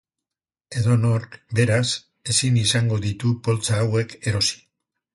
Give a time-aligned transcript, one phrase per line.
[0.79, 1.85] Edonork, beraz,
[2.33, 4.63] ezin izango ditu poltsa hauek erosi.